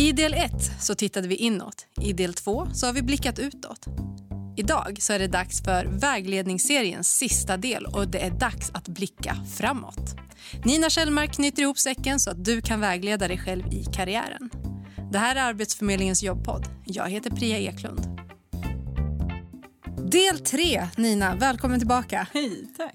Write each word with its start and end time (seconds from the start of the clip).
I 0.00 0.12
del 0.12 0.34
1 0.34 0.52
så 0.80 0.94
tittade 0.94 1.28
vi 1.28 1.36
inåt. 1.36 1.86
I 2.00 2.12
del 2.12 2.34
2 2.34 2.68
så 2.72 2.86
har 2.86 2.92
vi 2.92 3.02
blickat 3.02 3.38
utåt. 3.38 3.86
Idag 4.56 4.96
så 5.00 5.12
är 5.12 5.18
det 5.18 5.26
dags 5.26 5.62
för 5.62 5.86
vägledningsseriens 5.86 7.16
sista 7.16 7.56
del 7.56 7.86
och 7.86 8.08
det 8.08 8.18
är 8.18 8.30
dags 8.30 8.70
att 8.74 8.88
blicka 8.88 9.36
framåt. 9.56 10.16
Nina 10.64 10.90
Kjellmark 10.90 11.32
knyter 11.34 11.62
ihop 11.62 11.78
säcken 11.78 12.20
så 12.20 12.30
att 12.30 12.44
du 12.44 12.62
kan 12.62 12.80
vägleda 12.80 13.28
dig 13.28 13.38
själv 13.38 13.66
i 13.72 13.84
karriären. 13.84 14.50
Det 15.12 15.18
här 15.18 15.36
är 15.36 15.40
Arbetsförmedlingens 15.40 16.22
jobbpodd. 16.22 16.66
Jag 16.84 17.08
heter 17.08 17.30
Priya 17.30 17.58
Eklund. 17.58 18.00
Del 20.10 20.38
3, 20.38 20.88
Nina. 20.96 21.34
Välkommen 21.34 21.78
tillbaka. 21.78 22.26
Hej, 22.32 22.66
tack. 22.76 22.94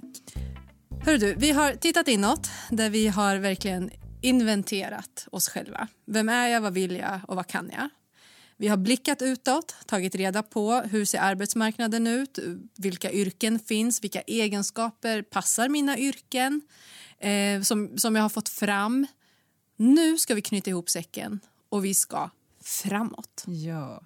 Hör 1.05 1.17
du, 1.17 1.35
vi 1.37 1.51
har 1.51 1.71
tittat 1.71 2.07
inåt 2.07 2.49
där 2.69 2.89
vi 2.89 3.07
har 3.07 3.35
verkligen 3.37 3.91
inventerat 4.25 5.27
oss 5.31 5.49
själva. 5.49 5.87
Vem 6.05 6.29
är 6.29 6.47
jag, 6.47 6.61
vad 6.61 6.73
vill 6.73 6.95
jag 6.95 7.19
och 7.27 7.35
vad 7.35 7.47
kan 7.47 7.71
jag? 7.73 7.89
Vi 8.57 8.67
har 8.67 8.77
blickat 8.77 9.21
utåt, 9.21 9.75
tagit 9.85 10.15
reda 10.15 10.43
på 10.43 10.73
hur 10.73 11.05
ser 11.05 11.19
arbetsmarknaden 11.19 12.07
ut, 12.07 12.39
vilka 12.77 13.11
yrken 13.11 13.59
finns, 13.59 14.03
vilka 14.03 14.21
egenskaper 14.21 15.21
passar 15.21 15.69
mina 15.69 15.97
yrken 15.97 16.61
eh, 17.19 17.61
som, 17.61 17.97
som 17.97 18.15
jag 18.15 18.21
har 18.21 18.29
fått 18.29 18.49
fram. 18.49 19.07
Nu 19.75 20.17
ska 20.17 20.35
vi 20.35 20.41
knyta 20.41 20.69
ihop 20.69 20.89
säcken 20.89 21.39
och 21.69 21.85
vi 21.85 21.93
ska 21.93 22.29
framåt. 22.61 23.43
Ja. 23.47 24.01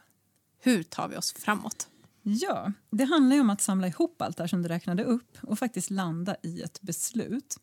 Hur 0.61 0.83
tar 0.83 1.07
vi 1.07 1.17
oss 1.17 1.33
framåt? 1.33 1.87
Ja, 2.21 2.71
det 2.89 3.03
handlar 3.03 3.39
om 3.39 3.49
att 3.49 3.61
samla 3.61 3.87
ihop 3.87 4.21
allt 4.21 4.37
det 4.37 4.47
som 4.47 4.61
du 4.61 4.69
räknade 4.69 5.03
upp 5.03 5.37
och 5.41 5.59
faktiskt 5.59 5.89
landa 5.89 6.35
i 6.43 6.61
ett 6.61 6.81
beslut. 6.81 7.57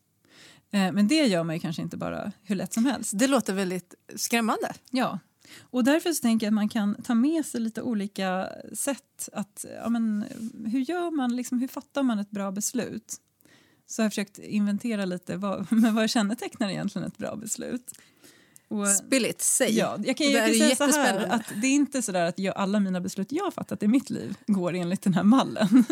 Eh, 0.71 0.91
Men 0.91 1.07
det 1.07 1.25
gör 1.27 1.43
man 1.43 1.55
ju 1.55 1.59
kanske 1.59 1.81
inte 1.81 1.97
bara 1.97 2.31
hur 2.43 2.55
lätt 2.55 2.73
som 2.73 2.85
helst. 2.85 3.11
Det 3.15 3.27
låter 3.27 3.53
väldigt 3.53 3.95
skrämmande. 4.15 4.73
Ja, 4.89 5.19
och 5.59 5.83
därför 5.83 6.13
så 6.13 6.21
tänker 6.21 6.45
jag 6.45 6.51
att 6.51 6.55
man 6.55 6.69
kan 6.69 6.95
ta 7.03 7.15
med 7.15 7.45
sig 7.45 7.61
lite 7.61 7.81
olika 7.81 8.49
sätt. 8.73 9.29
att 9.33 9.65
ja, 9.83 9.89
men, 9.89 10.25
Hur 10.65 10.79
gör 10.79 11.11
man, 11.11 11.35
liksom, 11.35 11.59
hur 11.59 11.67
fattar 11.67 12.03
man 12.03 12.19
ett 12.19 12.31
bra 12.31 12.51
beslut? 12.51 13.15
Så 13.87 14.01
jag 14.01 14.05
har 14.05 14.09
försökt 14.09 14.39
inventera 14.39 15.05
lite 15.05 15.37
vad, 15.37 15.67
men 15.71 15.95
vad 15.95 16.09
kännetecknar 16.09 16.69
egentligen 16.69 17.07
ett 17.07 17.17
bra 17.17 17.35
beslut. 17.35 17.91
Och, 18.69 18.87
Spill 18.87 19.25
it, 19.25 19.41
säg. 19.41 19.77
Ja, 19.77 19.97
jag 20.05 20.17
kan, 20.17 20.31
jag 20.31 20.45
kan 20.45 20.55
säga 20.55 20.75
så 20.93 20.99
här, 20.99 21.25
att 21.29 21.41
det 21.61 21.67
är 21.67 21.71
inte 21.71 22.01
så 22.01 22.17
att 22.17 22.39
jag, 22.39 22.57
alla 22.57 22.79
mina 22.79 23.01
beslut 23.01 23.31
jag 23.31 23.43
har 23.43 23.51
fattat 23.51 23.83
i 23.83 23.87
mitt 23.87 24.09
liv 24.09 24.35
går 24.47 24.73
enligt 24.73 25.01
den 25.01 25.13
här 25.13 25.23
mallen. 25.23 25.85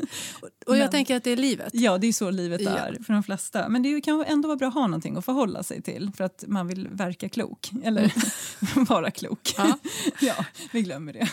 Och 0.66 0.76
jag 0.76 0.78
Men- 0.80 0.90
tänker 0.92 1.16
att 1.16 1.24
det 1.24 1.32
är 1.32 1.38
livet. 1.38 1.70
Ja, 1.74 1.98
det 1.98 2.08
är 2.08 2.14
så 2.14 2.30
livet 2.30 2.62
Ja. 2.62 2.70
är 2.72 3.04
för 3.06 3.14
de 3.14 3.24
flesta. 3.24 3.70
Men 3.70 3.84
det 3.84 4.02
kan 4.02 4.24
ändå 4.28 4.48
vara 4.48 4.58
bra 4.58 4.68
att 4.68 4.74
ha 4.74 4.88
någonting 4.88 5.18
att 5.18 5.26
förhålla 5.26 5.64
sig 5.64 5.82
till 5.82 6.12
för 6.18 6.24
att 6.24 6.44
man 6.48 6.68
vill 6.68 6.88
verka 6.88 7.30
klok, 7.30 7.72
eller 7.84 8.14
vara 8.90 9.12
klok. 9.12 9.54
Ja. 9.58 9.78
ja, 10.22 10.46
vi 10.72 10.82
glömmer 10.82 11.14
det. 11.14 11.28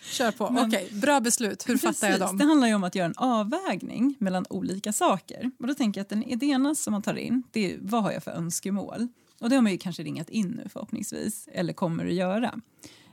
Kör 0.02 0.30
på. 0.30 0.50
Men- 0.50 0.66
Okej, 0.68 0.88
bra 0.92 1.20
beslut. 1.20 1.68
Hur 1.68 1.76
fattar 1.76 2.06
jag 2.08 2.18
Precis, 2.18 2.28
dem? 2.30 2.38
Det 2.38 2.44
handlar 2.44 2.68
ju 2.68 2.74
om 2.74 2.84
att 2.84 2.94
göra 2.94 3.06
en 3.06 3.16
avvägning 3.16 4.14
mellan 4.18 4.46
olika 4.50 4.92
saker. 4.92 5.50
Och 5.58 5.66
då 5.66 5.74
tänker 5.74 5.98
jag 6.00 6.02
att 6.02 6.08
den, 6.08 6.38
det 6.38 6.46
ena 6.46 6.74
som 6.74 6.92
man 6.92 7.02
tar 7.02 7.14
in, 7.14 7.42
det 7.50 7.72
är 7.72 7.78
vad 7.80 8.02
har 8.02 8.12
jag 8.12 8.22
för 8.24 8.30
önskemål? 8.30 9.08
Och 9.42 9.48
det 9.48 9.54
har 9.54 9.62
man 9.62 9.72
ju 9.72 9.78
kanske 9.78 10.02
ringat 10.02 10.30
in 10.30 10.48
nu 10.48 10.68
förhoppningsvis, 10.68 11.48
eller 11.52 11.72
kommer 11.72 12.06
att 12.06 12.12
göra. 12.12 12.60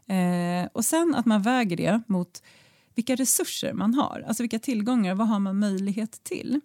Eh, 0.08 0.70
och 0.74 0.86
sen 0.86 1.16
att 1.16 1.26
man 1.26 1.42
väger 1.42 1.78
det 1.78 2.02
mot 2.08 2.44
vilka 2.96 3.16
resurser 3.16 3.74
man 3.74 3.94
har, 3.94 4.24
alltså 4.28 4.44
vilka 4.44 4.60
tillgångar, 4.60 5.16
vad 5.16 5.28
har 5.28 5.40
man 5.40 5.60
möjlighet 5.60 6.24
till? 6.24 6.62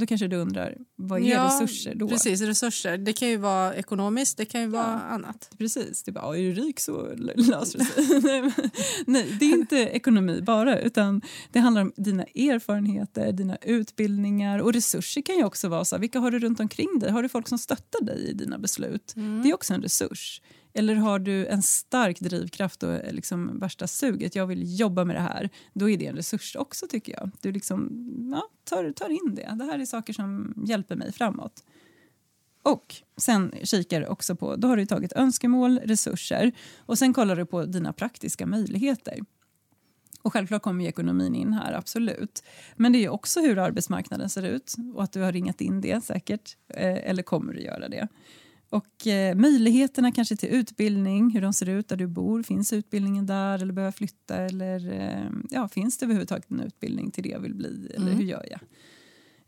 Då 0.00 0.06
kanske 0.06 0.28
du 0.28 0.36
undrar, 0.36 0.76
vad 0.96 1.20
är 1.20 1.24
Ja, 1.24 1.44
resurser 1.44 1.94
då? 1.94 2.08
Precis, 2.08 2.40
resurser. 2.40 2.98
Det 2.98 3.12
kan 3.12 3.28
ju 3.28 3.36
vara 3.36 3.74
ekonomiskt, 3.74 4.36
det 4.36 4.44
kan 4.44 4.60
ju 4.60 4.66
vara 4.66 5.00
annat. 5.00 5.50
Precis, 5.58 6.02
det 6.02 6.10
är 6.10 6.12
bara, 6.12 6.36
är 6.36 6.42
du 6.42 6.52
rik 6.52 6.80
så 6.80 7.14
löser 7.36 7.78
det 7.78 7.84
sig. 7.84 8.70
Nej, 9.06 9.36
det 9.40 9.44
är 9.44 9.52
inte 9.52 9.76
ekonomi 9.76 10.40
bara, 10.42 10.80
utan 10.80 11.22
det 11.52 11.58
handlar 11.58 11.82
om 11.82 11.92
dina 11.96 12.24
erfarenheter, 12.24 13.32
dina 13.32 13.56
utbildningar 13.56 14.58
och 14.58 14.72
resurser 14.72 15.22
kan 15.22 15.36
ju 15.36 15.44
också 15.44 15.68
vara 15.68 15.84
så 15.84 15.96
här, 15.96 16.00
vilka 16.00 16.18
har 16.18 16.30
du 16.30 16.38
runt 16.38 16.60
omkring 16.60 16.98
dig? 16.98 17.10
Har 17.10 17.22
du 17.22 17.28
folk 17.28 17.48
som 17.48 17.58
stöttar 17.58 18.04
dig 18.04 18.30
i 18.30 18.32
dina 18.32 18.58
beslut? 18.58 19.12
Det 19.42 19.50
är 19.50 19.54
också 19.54 19.74
en 19.74 19.82
resurs. 19.82 20.40
Eller 20.72 20.94
har 20.94 21.18
du 21.18 21.46
en 21.46 21.62
stark 21.62 22.20
drivkraft 22.20 22.82
och 22.82 22.92
eh, 22.92 23.12
liksom 23.12 23.58
värsta 23.58 23.86
suget, 23.86 24.34
jag 24.34 24.46
vill 24.46 24.80
jobba 24.80 25.04
med 25.04 25.16
det 25.16 25.20
här, 25.20 25.50
då 25.72 25.90
är 25.90 25.98
det 25.98 26.06
en 26.06 26.16
resurs 26.16 26.56
också 26.56 26.86
tycker 26.86 27.12
jag. 27.12 27.30
Du 27.40 27.52
liksom, 27.52 27.90
ja, 28.32 28.42
tar, 28.64 28.92
tar 28.92 29.08
in 29.08 29.34
det. 29.34 29.54
Det 29.58 29.64
här 29.64 29.78
är 29.78 29.84
saker 29.84 30.12
som 30.12 30.54
hjälper 30.66 30.96
mig 30.96 31.12
framåt. 31.12 31.64
Och 32.62 32.96
sen 33.16 33.54
kikar 33.62 34.06
också 34.06 34.36
på, 34.36 34.56
då 34.56 34.68
har 34.68 34.76
du 34.76 34.86
tagit 34.86 35.12
önskemål, 35.12 35.78
resurser 35.78 36.52
och 36.78 36.98
sen 36.98 37.14
kollar 37.14 37.36
du 37.36 37.46
på 37.46 37.64
dina 37.64 37.92
praktiska 37.92 38.46
möjligheter. 38.46 39.20
Och 40.22 40.32
självklart 40.32 40.62
kommer 40.62 40.84
ju 40.84 40.88
ekonomin 40.88 41.34
in 41.34 41.52
här, 41.52 41.72
absolut. 41.72 42.44
Men 42.76 42.92
det 42.92 42.98
är 42.98 43.00
ju 43.00 43.08
också 43.08 43.40
hur 43.40 43.58
arbetsmarknaden 43.58 44.30
ser 44.30 44.42
ut 44.42 44.74
och 44.94 45.02
att 45.02 45.12
du 45.12 45.20
har 45.20 45.32
ringat 45.32 45.60
in 45.60 45.80
det 45.80 46.04
säkert, 46.04 46.56
eh, 46.68 47.10
eller 47.10 47.22
kommer 47.22 47.52
du 47.52 47.60
göra 47.60 47.88
det. 47.88 48.08
Och 48.70 49.06
eh, 49.06 49.34
möjligheterna 49.36 50.12
kanske 50.12 50.36
till 50.36 50.48
utbildning, 50.48 51.30
hur 51.30 51.40
de 51.40 51.52
ser 51.52 51.68
ut 51.68 51.88
där 51.88 51.96
du 51.96 52.06
bor. 52.06 52.42
Finns 52.42 52.72
utbildningen 52.72 53.26
där 53.26 53.62
eller 53.62 53.72
behöver 53.72 53.92
flytta? 53.92 54.36
Eller 54.36 54.92
eh, 54.92 55.30
ja, 55.50 55.68
finns 55.68 55.98
det 55.98 56.04
överhuvudtaget 56.04 56.50
en 56.50 56.60
utbildning 56.60 57.10
till 57.10 57.22
det 57.22 57.28
jag 57.28 57.40
vill 57.40 57.54
bli? 57.54 57.92
Eller 57.94 58.12
hur 58.12 58.24
gör 58.24 58.46
jag? 58.50 58.60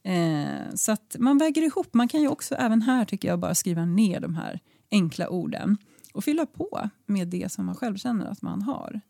Eh, 0.03 0.75
så 0.75 0.93
att 0.93 1.17
man 1.19 1.39
väger 1.39 1.63
ihop. 1.63 1.95
Man 1.95 2.09
kan 2.09 2.21
ju 2.21 2.29
också 2.29 2.55
även 2.55 2.83
här 2.83 3.05
tycker 3.05 3.29
jag 3.29 3.39
bara 3.39 3.55
skriva 3.55 3.85
ner 3.85 4.21
de 4.21 4.35
här 4.35 4.61
enkla 4.91 5.29
orden 5.29 5.77
och 6.13 6.25
fylla 6.25 6.47
på 6.47 6.91
med 7.07 7.29
det 7.29 7.53
som 7.53 7.67
man 7.67 7.75
själv 7.75 7.97
känner 7.97 8.27
att 8.27 8.43
man 8.43 8.63
har. 8.63 9.01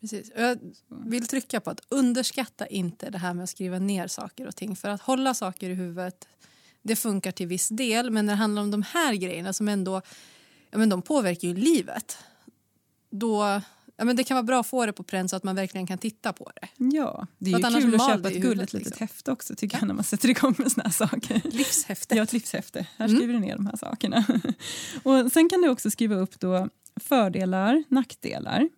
Precis. 0.00 0.32
Jag 0.36 0.58
vill 0.88 1.26
trycka 1.26 1.60
på 1.60 1.70
att 1.70 1.80
underskatta 1.88 2.66
inte 2.66 3.10
det 3.10 3.18
här 3.18 3.34
med 3.34 3.42
att 3.42 3.50
skriva 3.50 3.78
ner 3.78 4.06
saker 4.06 4.46
och 4.46 4.56
ting. 4.56 4.76
För 4.76 4.88
att 4.88 5.00
hålla 5.00 5.34
saker 5.34 5.70
i 5.70 5.74
huvudet, 5.74 6.28
det 6.84 6.96
funkar 6.96 7.32
till 7.32 7.46
viss 7.46 7.68
del. 7.68 8.10
Men 8.10 8.26
när 8.26 8.32
det 8.32 8.36
handlar 8.36 8.62
om 8.62 8.70
de 8.70 8.82
här 8.82 9.14
grejerna 9.14 9.52
som 9.52 9.68
ändå 9.68 10.02
ja, 10.70 10.78
men 10.78 10.88
de 10.88 11.02
påverkar 11.02 11.48
ju 11.48 11.54
livet. 11.54 12.18
Då, 13.10 13.60
ja, 13.96 14.04
men 14.04 14.16
det 14.16 14.24
kan 14.24 14.34
vara 14.34 14.42
bra 14.42 14.60
att 14.60 14.66
få 14.66 14.86
det 14.86 14.92
på 14.92 15.02
pränt 15.02 15.30
så 15.30 15.36
att 15.36 15.44
man 15.44 15.56
verkligen 15.56 15.86
kan 15.86 15.98
titta 15.98 16.32
på 16.32 16.52
det. 16.54 16.68
Ja, 16.96 17.26
det 17.38 17.52
är 17.52 17.70
ju 17.70 17.80
kul 17.80 17.94
att 17.94 18.08
köpa 18.08 18.30
ett 18.30 18.42
gulligt 18.42 18.72
litet 18.72 18.86
liksom. 18.86 19.04
häfte 19.04 19.32
också 19.32 19.54
tycker 19.54 19.78
jag 19.78 19.86
när 19.86 19.94
man 19.94 20.04
sätter 20.04 20.28
igång 20.28 20.54
med 20.58 20.72
såna 20.72 20.84
här 20.84 20.92
saker. 20.92 21.42
Livshäftet. 21.44 22.16
Ja, 22.16 22.22
ett 22.22 22.32
livshäfte. 22.32 22.86
Här 22.96 23.08
skriver 23.08 23.32
du 23.32 23.38
ner 23.38 23.56
de 23.56 23.66
här 23.66 23.76
sakerna. 23.76 24.24
Och 25.02 25.32
sen 25.32 25.48
kan 25.48 25.62
du 25.62 25.68
också 25.68 25.90
skriva 25.90 26.14
upp 26.14 26.40
då 26.40 26.68
fördelar, 26.96 27.84
nackdelar 27.88 28.68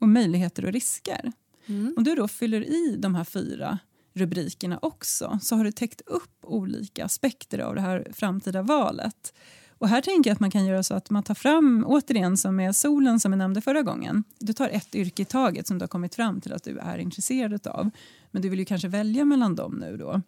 och 0.00 0.08
möjligheter 0.08 0.64
och 0.64 0.72
risker. 0.72 1.32
Om 1.96 2.04
du 2.04 2.14
då 2.14 2.28
fyller 2.28 2.60
i 2.60 2.96
de 2.98 3.14
här 3.14 3.24
fyra 3.24 3.78
rubrikerna 4.18 4.78
också 4.82 5.38
så 5.42 5.56
har 5.56 5.64
du 5.64 5.72
täckt 5.72 6.00
upp 6.06 6.38
olika 6.42 7.04
aspekter 7.04 7.58
av 7.58 7.74
det 7.74 7.80
här 7.80 8.08
framtida 8.12 8.62
valet. 8.62 9.34
Och 9.78 9.88
här 9.88 10.00
tänker 10.00 10.30
jag 10.30 10.34
att 10.34 10.40
man 10.40 10.50
kan 10.50 10.66
göra 10.66 10.82
så 10.82 10.94
att 10.94 11.10
man 11.10 11.22
tar 11.22 11.34
fram, 11.34 11.84
återigen 11.86 12.36
som 12.36 12.56
med 12.56 12.76
solen 12.76 13.20
som 13.20 13.32
jag 13.32 13.38
nämnde 13.38 13.60
förra 13.60 13.82
gången. 13.82 14.24
Du 14.38 14.52
tar 14.52 14.68
ett 14.68 14.94
yrke 14.94 15.22
i 15.22 15.24
taget 15.24 15.66
som 15.66 15.78
du 15.78 15.82
har 15.82 15.88
kommit 15.88 16.14
fram 16.14 16.40
till 16.40 16.52
att 16.52 16.64
du 16.64 16.78
är 16.78 16.98
intresserad 16.98 17.66
av. 17.66 17.90
Men 18.30 18.42
du 18.42 18.48
vill 18.48 18.58
ju 18.58 18.64
kanske 18.64 18.88
välja 18.88 19.24
mellan 19.24 19.56
dem 19.56 19.74
nu 19.80 19.96
då. 19.96 20.22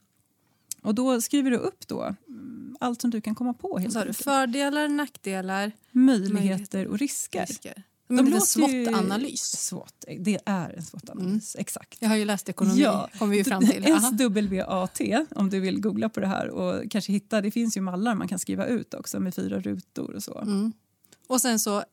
Och 0.82 0.94
då 0.94 1.20
skriver 1.20 1.50
du 1.50 1.56
upp 1.56 1.88
då 1.88 2.14
mm, 2.28 2.76
allt 2.80 3.00
som 3.00 3.10
du 3.10 3.20
kan 3.20 3.34
komma 3.34 3.54
på. 3.54 3.78
Helt 3.78 3.92
Så 3.92 3.98
har 3.98 4.06
du 4.06 4.12
fördelar, 4.12 4.88
nackdelar, 4.88 5.72
möjligheter 5.90 6.86
och 6.86 6.98
risker. 6.98 7.46
risker. 7.46 7.82
Men 8.10 8.18
en 8.18 8.24
liten 8.24 8.60
låter 8.62 8.84
SWOT-analys. 8.84 9.56
SWOT, 9.56 10.04
det 10.18 10.38
är 10.46 10.70
en 10.76 10.82
SWOT-analys, 10.82 11.56
exakt. 11.58 11.98
Jag 12.00 12.08
har 12.08 12.16
ju 12.16 12.24
läst 12.24 12.48
ekonomi, 12.48 12.80
Ja. 12.82 13.08
kom 13.18 13.30
vi 13.30 13.36
ju 13.36 13.44
fram 13.44 13.66
till. 13.66 13.82
SWAT, 13.84 15.32
om 15.36 15.50
du 15.50 15.60
vill 15.60 15.80
googla 15.80 16.08
på 16.08 16.20
det 16.20 16.26
här 16.26 16.48
och 16.48 16.90
kanske 16.90 17.12
hitta, 17.12 17.40
det 17.40 17.50
finns 17.50 17.76
ju 17.76 17.80
mallar 17.80 18.14
man 18.14 18.28
kan 18.28 18.38
skriva 18.38 18.66
ut 18.66 18.94
också 18.94 19.20
med 19.20 19.34
fyra 19.34 19.60
rutor 19.60 20.14
och 20.14 20.22
så. 20.22 20.38
Mm. 20.38 20.72
Och 21.26 21.40
sen 21.40 21.58
så 21.60 21.84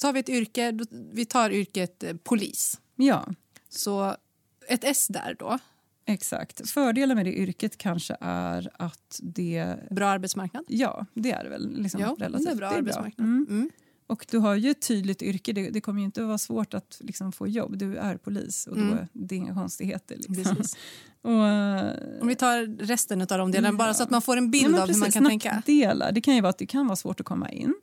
tar 0.00 0.12
vi 0.12 0.20
ett 0.20 0.28
yrke, 0.28 0.78
vi 1.12 1.24
tar 1.26 1.50
yrket 1.50 2.02
eh, 2.02 2.16
polis. 2.16 2.80
Ja, 2.96 3.26
Så 3.68 4.16
ett 4.68 4.84
S 4.84 5.06
där 5.10 5.36
då, 5.38 5.58
exakt. 6.06 6.70
Fördelen 6.70 7.16
med 7.16 7.26
det 7.26 7.32
yrket 7.38 7.78
kanske 7.78 8.16
är 8.20 8.70
att 8.78 9.20
det, 9.22 9.76
bra 9.90 10.08
arbetsmarknad. 10.08 10.64
ja, 10.68 11.06
det 11.14 11.32
är 11.32 11.44
det 11.44 11.50
väl 11.50 11.82
liksom 11.82 12.00
Ja, 12.00 12.16
relativt. 12.18 12.46
det 12.46 12.52
är 12.52 12.56
bra 12.56 12.68
arbetsmarknad. 12.68 13.26
Mm. 13.26 13.46
Mm. 13.50 13.70
Och 14.06 14.26
du 14.30 14.38
har 14.38 14.54
ju 14.54 14.70
ett 14.70 14.80
tydligt 14.88 15.22
yrke, 15.22 15.52
det, 15.52 15.70
det 15.70 15.80
kommer 15.80 16.02
inte 16.02 16.20
att 16.20 16.26
vara 16.26 16.38
svårt 16.38 16.74
att 16.74 16.96
liksom 17.00 17.32
få 17.32 17.46
jobb. 17.48 17.78
Du 17.78 17.96
är 17.96 18.16
polis 18.16 18.66
och 18.66 18.76
då 18.76 18.82
Mm. 18.82 18.98
det 19.12 19.34
är 19.34 19.36
inga 19.36 19.54
konstigheter. 19.54 20.16
Liksom. 20.28 20.56
Och, 21.22 21.46
eh, 21.46 21.92
Om 22.20 22.28
vi 22.28 22.34
tar 22.36 22.84
resten 22.86 23.20
av 23.20 23.26
de 23.26 23.50
delarna, 23.52 23.76
bara 23.78 23.94
så 23.94 24.02
att 24.02 24.10
man 24.10 24.22
får 24.22 24.36
en 24.36 24.44
Ja, 24.44 24.50
bild 24.50 24.70
men 24.70 24.80
av 24.82 24.88
hur 24.88 24.98
man 24.98 25.10
kan 25.10 25.24
tänka. 25.26 25.54
nackdelar. 25.54 26.12
Det 26.12 26.20
kan 26.20 26.34
ju 26.34 26.40
vara 26.40 26.50
att 26.50 26.58
det 26.58 26.66
kan 26.66 26.86
vara 26.86 26.96
svårt 26.96 27.20
att 27.20 27.26
komma 27.26 27.50
in 27.50 27.74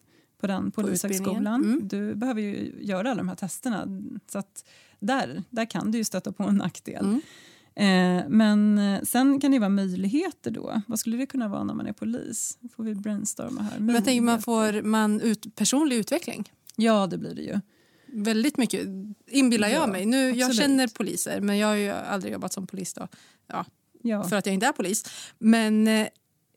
på 0.41 0.47
den 0.47 0.71
polishögskolan. 0.71 1.63
Mm. 1.63 1.87
Du 1.87 2.15
behöver 2.15 2.41
ju 2.41 2.73
göra 2.81 3.11
alla 3.11 3.17
de 3.17 3.29
här 3.29 3.35
testerna. 3.35 3.87
Så 4.31 4.39
att 4.39 4.65
där, 4.99 5.43
där 5.49 5.65
kan 5.65 5.91
du 5.91 5.97
ju 5.97 6.03
stöta 6.03 6.31
på 6.31 6.43
en 6.43 6.55
nackdel. 6.55 7.05
Mm. 7.05 7.21
Eh, 7.75 8.21
men 8.29 8.77
eh, 8.77 9.01
sen 9.01 9.39
kan 9.39 9.51
det 9.51 9.59
vara 9.59 9.69
möjligheter 9.69 10.51
då. 10.51 10.81
Vad 10.87 10.99
skulle 10.99 11.17
det 11.17 11.25
kunna 11.25 11.47
vara 11.47 11.63
när 11.63 11.73
man 11.73 11.87
är 11.87 11.93
polis? 11.93 12.57
får 12.75 12.83
vi 12.83 12.95
brainstorma 12.95 13.61
här. 13.61 13.79
Men 13.79 13.95
jag 13.95 14.05
tänker 14.05 14.21
man 14.21 14.41
får 14.41 14.81
man 14.81 15.21
ut, 15.21 15.55
personlig 15.55 15.95
utveckling. 15.95 16.51
Ja, 16.75 17.07
det 17.07 17.17
blir 17.17 17.35
det 17.35 17.41
ju. 17.41 17.59
väldigt 18.07 18.57
mycket, 18.57 18.87
inbillar 19.27 19.67
jag 19.67 19.81
Ja, 19.81 19.87
mig. 19.87 20.05
Nu, 20.05 20.29
jag 20.31 20.55
känner 20.55 20.87
poliser, 20.87 21.41
men 21.41 21.57
jag 21.57 21.67
har 21.67 21.75
ju 21.75 21.89
aldrig 21.89 22.33
jobbat 22.33 22.53
som 22.53 22.67
polis 22.67 22.93
då. 22.93 23.07
Ja, 23.47 23.65
Ja. 24.05 24.23
för 24.23 24.35
att 24.35 24.45
jag 24.45 24.53
inte 24.53 24.65
är 24.65 24.71
polis. 24.71 25.05
Men 25.39 25.87
eh, 25.87 26.07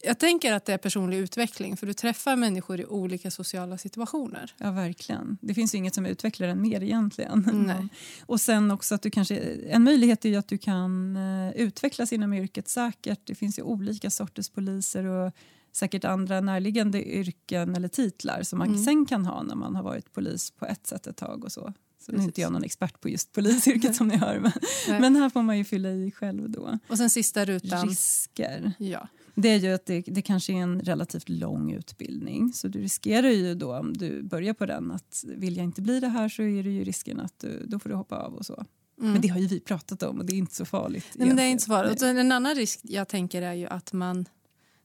jag 0.03 0.19
tänker 0.19 0.53
att 0.53 0.65
det 0.65 0.73
är 0.73 0.79
personlig 0.79 1.19
utveckling 1.19 1.77
för 1.77 1.87
du 1.87 1.93
träffar 1.93 2.37
människor 2.37 2.81
i 2.81 2.85
olika 2.87 3.31
sociala 3.31 3.79
situationer. 3.79 4.55
Ja, 4.59 4.71
verkligen. 4.71 5.39
Det 5.41 5.55
finns 5.55 5.75
ju 5.75 5.79
inget 5.79 5.95
som 5.95 6.07
utvecklar 6.07 6.49
en 6.49 6.63
mer 6.63 6.83
egentligen. 6.83 7.65
Nej. 7.67 7.89
Och 8.27 8.41
sen 8.41 8.71
också 8.71 8.95
att 8.95 9.03
du 9.03 9.11
kanske, 9.11 9.37
en 9.69 9.85
möjlighet 9.85 10.25
är 10.25 10.29
ju 10.29 10.37
att 10.37 10.49
du 10.49 10.59
kan 10.59 11.17
eh, 11.17 11.51
utvecklas 11.57 12.13
inom 12.13 12.33
yrket 12.33 12.69
säkert. 12.69 13.21
Det 13.25 13.35
finns 13.35 13.59
ju 13.59 13.63
olika 13.63 14.11
sorters 14.11 14.49
poliser 14.49 15.05
och 15.05 15.33
säkert 15.73 16.05
andra 16.05 16.41
närliggande 16.41 17.05
yrken 17.17 17.75
eller 17.77 17.89
titlar 17.89 18.43
som 18.43 18.59
man 18.59 18.69
Mm. 18.69 18.85
sen 18.85 19.07
kan 19.07 19.27
ha 19.27 19.43
när 19.43 19.55
man 19.55 19.77
har 19.77 19.83
varit 19.83 20.13
polis 20.13 20.51
på 20.51 20.67
ett 20.67 20.87
sätt 20.87 21.07
ett 21.07 21.17
tag 21.17 21.45
och 21.45 21.53
så. 21.53 21.73
Så 21.99 22.13
nu 22.13 22.19
är 22.19 22.23
inte 22.23 22.41
jag 22.41 22.53
någon 22.53 22.65
expert 22.65 23.01
på 23.01 23.09
just 23.09 23.33
polisyrket 23.33 23.97
som 23.97 24.09
ni 24.09 24.17
hör. 24.17 24.39
Men, 24.41 24.53
men 25.01 25.17
här 25.17 25.31
får 25.31 25.43
man 25.43 25.59
ju 25.59 25.65
fylla 25.65 25.91
i 25.91 26.11
själv 26.11 26.51
då. 26.51 26.79
Och 26.89 26.97
sen 26.99 27.11
sista 27.11 27.45
rutan. 27.45 27.89
Risker. 27.89 28.73
Ja. 28.79 29.09
Det 29.39 29.49
är 29.49 29.59
ju 29.59 29.75
att 29.75 29.87
det, 29.87 30.01
det 30.07 30.23
kanske 30.23 30.53
är 30.53 30.57
en 30.57 30.81
relativt 30.81 31.29
lång 31.29 31.73
utbildning. 31.73 32.53
Så 32.53 32.69
du 32.69 32.81
riskerar 32.81 33.29
ju 33.29 33.55
då 33.55 33.77
om 33.77 33.97
du 33.97 34.23
börjar 34.23 34.55
på 34.55 34.67
den 34.67 34.91
att 34.91 35.25
vill 35.27 35.57
jag 35.57 35.65
inte 35.65 35.83
bli 35.83 36.01
det 36.01 36.09
här 36.09 36.29
så 36.29 36.43
är 36.43 36.63
det 36.63 36.71
ju 36.71 36.85
risken 36.85 37.21
att 37.21 37.39
du, 37.39 37.67
då 37.67 37.79
får 37.79 37.89
du 37.89 37.95
hoppa 37.95 38.17
av 38.17 38.35
och 38.35 38.47
så. 38.47 38.65
Mm. 39.01 39.13
Men 39.13 39.21
det 39.21 39.29
har 39.29 39.41
ju 39.41 39.47
vi 39.47 39.61
pratat 39.61 40.03
om 40.03 40.19
och 40.19 40.27
det 40.27 40.33
är 40.33 40.39
inte 40.39 40.55
så 40.55 40.65
farligt. 40.65 41.07
Nej, 41.15 41.29
men 41.29 41.37
det 41.37 41.43
är 41.43 41.51
inte 41.51 41.65
så 41.65 41.69
farligt. 41.69 42.03
Och 42.03 42.09
En 42.09 42.33
annan 42.33 42.55
risk 42.55 42.81
jag 42.83 43.09
tänker 43.09 43.43
är 43.43 43.55
ju 43.55 43.67
att 43.67 43.93
man 43.93 44.29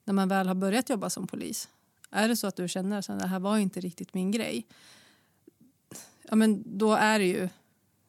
när 0.05 0.13
man 0.13 0.27
väl 0.27 0.47
har 0.47 0.55
börjat 0.55 0.89
jobba 0.89 1.09
som 1.09 1.27
polis 1.27 1.69
är 2.11 2.27
det 2.27 2.35
så 2.35 2.47
att 2.47 2.55
du 2.55 2.67
känner 2.67 2.99
att 2.99 3.19
det 3.19 3.27
här 3.27 3.39
var 3.39 3.57
inte 3.57 3.79
riktigt 3.79 4.13
min 4.13 4.31
grej 4.31 4.67
ja, 6.31 6.35
men 6.35 6.77
då 6.77 6.93
är 6.93 7.19
det 7.19 7.25
ju 7.25 7.49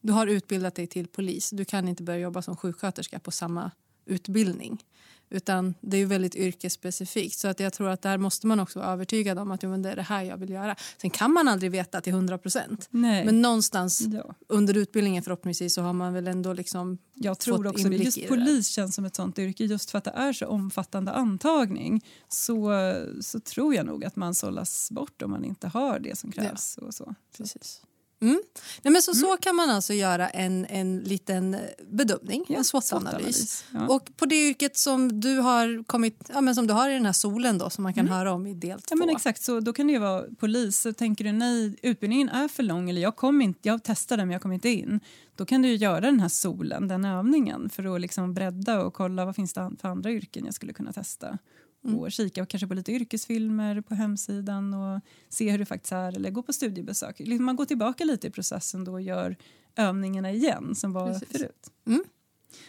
du 0.00 0.12
har 0.12 0.26
utbildat 0.26 0.74
dig 0.74 0.86
till 0.86 1.08
polis. 1.08 1.50
Du 1.50 1.64
kan 1.64 1.88
inte 1.88 2.02
börja 2.02 2.18
jobba 2.18 2.42
som 2.42 2.56
sjuksköterska 2.56 3.18
på 3.18 3.30
samma 3.30 3.70
utbildning. 4.04 4.84
Utan 5.32 5.74
det 5.80 5.96
är 5.96 5.98
ju 5.98 6.06
väldigt 6.06 6.34
yrkesspecifikt. 6.34 7.38
Så 7.38 7.48
att 7.48 7.60
jag 7.60 7.72
tror 7.72 7.88
att 7.88 8.02
där 8.02 8.18
måste 8.18 8.46
man 8.46 8.60
också 8.60 8.78
vara 8.78 8.92
övertygad 8.92 9.38
om 9.38 9.50
att 9.50 9.62
jo, 9.62 9.70
men 9.70 9.82
det 9.82 9.90
är 9.90 9.96
det 9.96 10.02
här 10.02 10.22
jag 10.22 10.36
vill 10.36 10.50
göra. 10.50 10.76
Sen 11.00 11.10
kan 11.10 11.32
man 11.32 11.48
aldrig 11.48 11.70
veta 11.70 12.00
till 12.00 12.12
100 12.12 12.38
procent. 12.38 12.88
Men 12.90 13.42
någonstans 13.42 14.00
ja. 14.00 14.34
under 14.48 14.76
utbildningen 14.76 15.22
förhoppningsvis 15.22 15.74
så 15.74 15.82
har 15.82 15.92
man 15.92 16.14
väl 16.14 16.28
ändå 16.28 16.52
liksom 16.52 16.98
Jag 17.14 17.38
tror 17.38 17.56
fått 17.56 17.66
också 17.66 17.88
det. 17.88 17.96
Just 17.96 18.18
i 18.18 18.20
det 18.20 18.28
polis 18.28 18.68
känns 18.68 18.94
som 18.94 19.04
ett 19.04 19.16
sånt 19.16 19.38
yrke. 19.38 19.64
Just 19.64 19.90
för 19.90 19.98
att 19.98 20.04
det 20.04 20.10
är 20.10 20.32
så 20.32 20.46
omfattande 20.46 21.12
antagning 21.12 22.04
så, 22.28 22.72
så 23.20 23.40
tror 23.40 23.74
jag 23.74 23.86
nog 23.86 24.04
att 24.04 24.16
man 24.16 24.34
sållas 24.34 24.90
bort 24.90 25.22
om 25.22 25.30
man 25.30 25.44
inte 25.44 25.68
har 25.68 25.98
det 25.98 26.18
som 26.18 26.32
krävs. 26.32 26.78
Och 26.78 26.94
så. 26.94 27.14
Precis. 27.36 27.82
Mm. 28.22 28.42
Nej, 28.82 28.92
men 28.92 29.02
så, 29.02 29.14
så 29.14 29.36
kan 29.36 29.56
man 29.56 29.70
alltså 29.70 29.94
göra 29.94 30.28
en, 30.28 30.66
en 30.66 30.98
liten 30.98 31.56
bedömning, 31.90 32.44
Ja, 32.48 32.56
en 32.56 32.64
SWOT-analys. 32.64 33.64
Ja. 33.70 33.86
Och 33.86 34.10
på 34.16 34.26
det 34.26 34.48
yrket 34.48 34.76
som 34.76 35.20
du 35.20 35.36
har 35.38 35.84
kommit, 35.84 36.30
ja, 36.34 36.40
men 36.40 36.54
som 36.54 36.66
du 36.66 36.74
har 36.74 36.90
i 36.90 36.94
den 36.94 37.06
här 37.06 37.12
solen 37.12 37.58
då, 37.58 37.70
som 37.70 37.82
man 37.82 37.94
kan 37.94 38.08
höra 38.08 38.32
om 38.32 38.46
i 38.46 38.54
del 38.54 38.82
två. 38.82 38.94
Mm. 38.94 39.00
Ja, 39.00 39.06
men 39.06 39.16
exakt, 39.16 39.42
så 39.42 39.60
då 39.60 39.72
kan 39.72 39.86
det 39.86 39.92
ju 39.92 39.98
vara 39.98 40.24
polis. 40.38 40.80
Så 40.80 40.92
tänker 40.92 41.24
du 41.24 41.32
nej, 41.32 41.76
utbildningen 41.82 42.28
är 42.28 42.48
för 42.48 42.62
lång 42.62 42.90
eller 42.90 43.00
jag, 43.00 43.16
kom 43.16 43.42
inte, 43.42 43.68
jag 43.68 43.82
testade 43.82 44.24
men 44.24 44.32
jag 44.32 44.42
kom 44.42 44.52
inte 44.52 44.68
in. 44.68 45.00
Då 45.36 45.44
kan 45.46 45.62
du 45.62 45.68
ju 45.68 45.76
göra 45.76 46.00
den 46.00 46.20
här 46.20 46.28
solen, 46.28 46.88
den 46.88 47.04
övningen 47.04 47.70
för 47.70 47.94
att 47.94 48.00
liksom 48.00 48.34
bredda 48.34 48.84
och 48.84 48.94
kolla 48.94 49.24
vad 49.24 49.36
finns 49.36 49.52
det 49.52 49.70
för 49.80 49.88
andra 49.88 50.10
yrken 50.10 50.44
jag 50.44 50.54
skulle 50.54 50.72
kunna 50.72 50.92
testa. 50.92 51.38
Och 51.82 52.12
kika 52.12 52.46
kanske 52.46 52.66
på 52.66 52.74
lite 52.74 52.92
yrkesfilmer 52.92 53.80
på 53.80 53.94
hemsidan 53.94 54.74
och 54.74 55.00
se 55.28 55.50
hur 55.50 55.58
det 55.58 55.66
faktiskt 55.66 55.92
är 55.92 56.16
eller 56.16 56.30
gå 56.30 56.42
på 56.42 56.52
studiebesök. 56.52 57.18
Liksom 57.18 57.44
Man 57.44 57.56
går 57.56 57.64
tillbaka 57.64 58.04
lite 58.04 58.26
i 58.26 58.30
processen 58.30 58.84
då 58.84 58.92
och 58.92 59.02
gör 59.02 59.36
övningarna 59.76 60.32
igen 60.32 60.74
som 60.74 60.92
var 60.92 61.12
Precis. 61.12 61.28
förut. 61.28 61.70
Mm. 61.86 62.04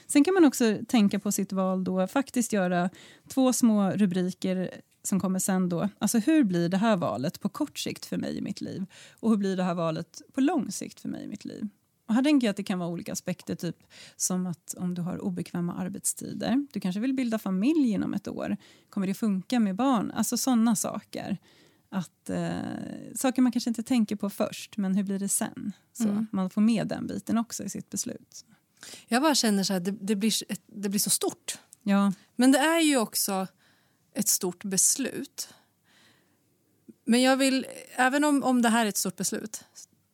Sen 0.08 0.24
kan 0.24 0.34
man 0.34 0.46
också 0.46 0.78
tänka 0.88 1.20
på 1.20 1.32
sitt 1.32 1.52
val 1.52 1.84
då, 1.84 2.08
faktiskt 2.08 2.54
göra 2.54 2.90
två 3.28 3.54
små 3.54 3.92
rubriker 3.92 4.72
som 5.04 5.20
kommer 5.20 5.40
sen 5.40 5.70
då. 5.70 5.90
Alltså 6.00 6.18
hur 6.18 6.44
blir 6.44 6.70
det 6.70 6.78
här 6.78 6.98
valet 6.98 7.40
på 7.40 7.50
kort 7.50 7.80
sikt 7.80 8.06
för 8.06 8.18
mig 8.18 8.38
i 8.38 8.42
mitt 8.42 8.62
liv? 8.62 8.86
Och 9.20 9.30
hur 9.30 9.38
blir 9.38 9.58
det 9.58 9.64
här 9.64 9.76
valet 9.76 10.22
på 10.34 10.42
lång 10.42 10.72
sikt 10.72 11.00
för 11.00 11.10
mig 11.10 11.24
i 11.24 11.28
mitt 11.28 11.46
liv? 11.46 11.68
Och 12.06 12.14
här 12.14 12.24
tänker 12.24 12.48
jag 12.48 12.52
att 12.52 12.58
det 12.58 12.64
kan 12.64 12.80
vara 12.80 12.90
olika 12.90 13.12
aspekter, 13.12 13.56
typ 13.56 13.78
som 14.16 14.48
att 14.48 14.76
om 14.78 14.94
du 14.94 15.02
har 15.02 15.24
obekväma 15.24 15.74
arbetstider, 15.74 16.68
du 16.74 16.80
kanske 16.80 17.00
vill 17.00 17.14
bilda 17.14 17.40
familj 17.40 17.92
inom 17.92 18.14
ett 18.14 18.28
år, 18.28 18.58
kommer 18.90 19.08
det 19.08 19.14
funka 19.14 19.60
med 19.60 19.76
barn? 19.76 20.12
Alltså 20.12 20.38
sådana 20.38 20.76
saker. 20.76 21.38
Att, 21.90 22.30
eh, 22.30 22.52
saker 23.16 23.42
man 23.42 23.52
kanske 23.52 23.70
inte 23.70 23.84
tänker 23.84 24.16
på 24.16 24.30
först, 24.30 24.78
men 24.78 24.96
hur 24.96 25.04
blir 25.04 25.20
det 25.20 25.30
sen? 25.30 25.72
Så 25.94 26.04
Mm. 26.04 26.28
Man 26.32 26.50
får 26.50 26.62
med 26.62 26.88
den 26.88 27.08
biten 27.08 27.38
också 27.38 27.64
i 27.64 27.70
sitt 27.70 27.90
beslut. 27.90 28.46
Jag 29.08 29.22
bara 29.22 29.36
känner 29.36 29.64
så 29.64 29.74
här, 29.74 29.80
det, 29.80 29.92
det, 29.92 30.16
blir, 30.16 30.34
det 30.66 30.90
blir 30.90 31.00
så 31.00 31.10
stort. 31.10 31.60
Ja, 31.84 32.14
Men 32.36 32.52
det 32.52 32.60
är 32.60 32.80
ju 32.80 32.98
också 32.98 33.48
ett 34.14 34.28
stort 34.28 34.64
beslut. 34.64 35.54
Men 37.06 37.22
jag 37.22 37.38
vill, 37.38 37.66
även 37.96 38.24
om, 38.24 38.44
om 38.44 38.62
det 38.62 38.70
här 38.70 38.86
är 38.86 38.90
ett 38.90 38.98
stort 38.98 39.16
beslut 39.16 39.64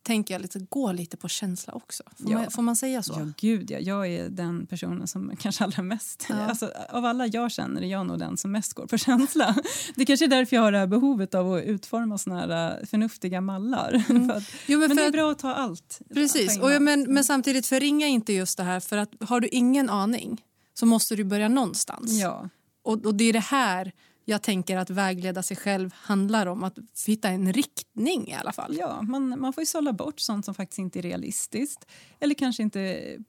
tänker 0.09 0.33
jag 0.33 0.41
lite, 0.41 0.59
gå 0.59 0.91
lite 0.91 1.17
på 1.17 1.27
känsla 1.27 1.73
också. 1.73 2.03
Får, 2.17 2.31
Ja. 2.31 2.37
man, 2.37 2.51
får 2.51 2.61
man 2.61 2.75
säga 2.75 3.03
så? 3.03 3.13
Ja, 3.19 3.27
gud 3.37 3.71
ja. 3.71 3.79
Jag 3.79 4.07
är 4.07 4.29
den 4.29 4.65
personen 4.67 5.07
som 5.07 5.31
kanske 5.39 5.63
allra 5.63 5.83
mest... 5.83 6.25
Ja. 6.29 6.35
Alltså, 6.35 6.71
av 6.89 7.05
alla 7.05 7.27
jag 7.27 7.51
känner 7.51 7.81
är 7.81 7.85
jag 7.85 8.05
nog 8.05 8.19
den 8.19 8.37
som 8.37 8.51
mest 8.51 8.73
går 8.73 8.87
på 8.87 8.97
känsla. 9.07 9.55
Det 9.95 10.05
kanske 10.05 10.25
är 10.25 10.29
därför 10.29 10.55
jag 10.55 10.63
har 10.63 10.71
det 10.71 10.87
behovet 10.87 11.35
av 11.35 11.53
att 11.53 11.63
utforma 11.63 12.17
såna 12.17 12.39
här 12.39 12.79
äh, 12.81 12.85
förnuftiga 12.85 13.41
mallar. 13.41 13.99
För 14.27 14.37
att, 14.37 14.43
Jo, 14.65 14.79
men 14.79 14.89
för 14.89 14.95
det 14.95 15.01
är 15.03 15.07
att- 15.07 15.13
bra 15.13 15.31
att 15.31 15.39
ta 15.39 15.53
allt. 15.53 16.01
Precis, 16.13 16.55
Ta 16.55 16.61
och, 16.61 16.71
allt. 16.71 16.81
men, 16.81 17.13
men 17.13 17.23
samtidigt 17.23 17.65
förringa 17.67 18.07
inte 18.07 18.33
just 18.33 18.57
det 18.57 18.63
här 18.63 18.79
för 18.79 18.97
att 18.97 19.09
har 19.19 19.39
du 19.39 19.47
ingen 19.47 19.89
aning 19.89 20.41
så 20.73 20.85
måste 20.85 21.15
du 21.15 21.23
börja 21.23 21.47
någonstans. 21.49 22.11
Ja, 22.11 22.49
Och, 22.83 23.05
och 23.05 23.15
det 23.15 23.23
är 23.23 23.33
det 23.33 23.39
här 23.39 23.91
jag 24.29 24.41
tänker 24.41 24.77
att 24.77 24.89
vägleda 24.89 25.43
sig 25.43 25.57
själv 25.57 25.93
handlar 25.95 26.45
om, 26.45 26.63
att 26.63 26.77
hitta 27.07 27.29
en 27.29 27.53
riktning 27.53 28.27
i 28.27 28.33
alla 28.33 28.51
fall. 28.51 28.77
ja 28.77 29.01
man, 29.01 29.39
man 29.39 29.53
får 29.53 29.61
ju 29.61 29.65
sålla 29.65 29.93
bort 29.93 30.19
sånt 30.19 30.45
som 30.45 30.53
faktiskt 30.53 30.79
inte 30.79 30.99
är 30.99 31.03
realistiskt 31.03 31.85
eller 32.19 32.35
kanske 32.35 32.63
inte 32.63 32.81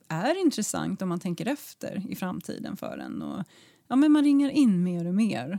är 0.08 0.41
intressant 0.41 1.02
om 1.02 1.08
man 1.08 1.20
tänker 1.20 1.47
efter 1.47 2.02
i 2.08 2.17
framtiden 2.17 2.76
för 2.76 2.99
en. 2.99 3.23
Och, 3.23 3.44
ja, 3.88 3.97
men 3.97 4.12
man 4.12 4.25
ringar 4.25 4.50
in 4.50 4.82
mer 4.82 5.06
och 5.06 5.14
mer 5.14 5.58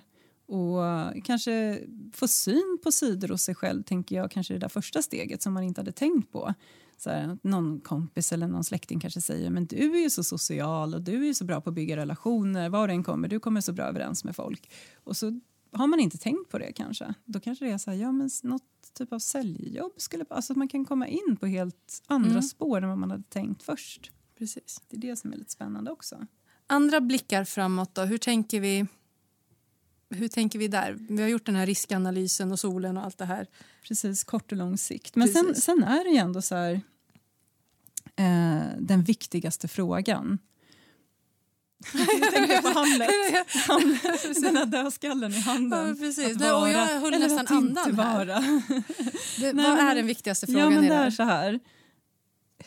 och 0.52 0.84
kanske 1.24 1.80
få 2.14 2.28
syn 2.28 2.78
på 2.84 2.92
sidor 2.92 3.28
hos 3.28 3.42
sig 3.42 3.56
själv 3.56 3.84
tänker 3.84 4.16
jag 4.16 4.32
kanske 4.32 4.54
det 4.54 4.60
där 4.60 4.68
första 4.68 5.02
steget 5.02 5.42
som 5.42 5.54
man 5.54 5.64
inte 5.64 5.82
hade 5.82 5.92
tänkt 5.92 6.32
på. 6.32 6.54
Så 6.98 7.10
här, 7.10 7.38
någon 7.44 7.80
kompis 7.80 8.32
eller 8.32 8.48
någon 8.48 8.64
släkting 8.64 9.00
kanske 9.00 9.22
säger 9.22 9.50
men 9.50 9.66
du 9.66 9.96
är 9.98 10.02
ju 10.02 10.10
så 10.10 10.24
social 10.24 10.94
och 10.94 11.02
du 11.02 11.30
är 11.30 11.34
så 11.34 11.46
bra 11.46 11.62
på 11.62 11.70
att 11.70 11.76
bygga 11.76 11.96
relationer, 11.98 12.70
var 12.70 12.88
du 12.88 12.94
än 12.94 13.04
kommer, 13.04 13.28
du 13.28 13.40
kommer 13.40 13.62
så 13.62 13.74
bra 13.74 13.86
överens 13.86 14.24
med 14.24 14.36
folk. 14.36 14.72
Och 15.04 15.18
så 15.18 15.40
har 15.72 15.88
man 15.88 16.00
inte 16.00 16.18
tänkt 16.18 16.52
på 16.52 16.60
det 16.60 16.72
kanske. 16.74 17.14
Då 17.26 17.40
kanske 17.40 17.66
det 17.66 17.72
är 17.72 17.78
så 17.78 17.92
här, 17.92 17.98
ja 17.98 18.12
men 18.12 18.30
något 18.44 18.64
typ 18.94 19.14
av 19.14 19.20
säljjobb 19.20 19.94
skulle, 19.98 20.26
alltså 20.30 20.54
att 20.54 20.58
man 20.58 20.68
kan 20.68 20.86
komma 20.86 21.08
in 21.08 21.38
på 21.40 21.46
helt 21.46 22.04
andra 22.08 22.30
Mm. 22.30 22.42
spår 22.42 22.82
än 22.82 22.90
vad 22.90 22.98
man 22.98 23.12
hade 23.12 23.24
tänkt 23.24 23.64
först. 23.64 24.12
Precis. 24.38 24.82
Det 24.90 24.96
är 24.96 25.02
det 25.02 25.16
som 25.16 25.34
är 25.34 25.38
lite 25.38 25.52
spännande 25.52 25.92
också. 25.92 26.28
Andra 26.68 27.02
blickar 27.02 27.44
framåt 27.44 27.96
då, 27.96 28.02
hur 28.02 28.18
tänker 28.18 28.60
vi? 28.62 28.86
Hur 30.12 30.28
tänker 30.28 30.60
vi 30.60 30.68
där? 30.68 30.98
Vi 31.10 31.22
har 31.22 31.30
gjort 31.30 31.46
den 31.46 31.56
här 31.56 31.66
riskanalysen 31.66 32.52
och 32.52 32.60
solen 32.60 32.98
och 32.98 33.04
allt 33.04 33.18
det 33.18 33.26
här. 33.26 33.48
Precis, 33.88 34.24
kort 34.24 34.52
och 34.52 34.58
lång 34.58 34.78
sikt. 34.78 35.16
Men 35.16 35.28
sen, 35.28 35.56
sen 35.56 35.84
är 35.84 36.04
det 36.04 36.10
ju 36.10 36.18
ändå 36.18 36.42
så 36.42 36.56
här, 36.56 36.82
eh, 38.16 38.62
den 38.80 39.04
viktigaste 39.04 39.68
frågan. 39.68 40.38
Jag 41.94 42.32
tänker 42.34 42.62
på 42.62 42.68
Hamlet. 42.80 43.10
Hamlet 43.68 44.42
den 44.44 44.58
här 44.58 44.66
dödskallen 44.66 45.32
i 45.34 45.40
handen. 45.40 45.88
Ja, 45.90 45.96
precis. 45.96 46.26
Att 46.36 46.40
Nej, 46.40 46.52
och 46.52 46.70
jag 46.70 46.86
vara 46.88 47.00
höll 47.12 47.20
nästan 47.20 47.58
andan 47.58 47.96
här. 47.98 48.16
vara. 48.16 48.40
Det, 49.40 49.54
Nej, 49.54 49.54
vad 49.54 49.54
men- 49.54 49.88
är 49.88 49.96
den 49.96 50.08
viktigaste 50.08 50.46
Ja, 50.52 50.54
frågan 50.60 50.74
men 50.74 50.84
i 50.84 50.88
det 50.90 50.96
är 50.96 51.12
så 51.12 51.24
här. 51.24 51.60